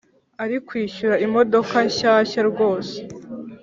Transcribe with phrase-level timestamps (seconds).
[0.43, 2.95] arikwishyura imodoka nshyashya rwose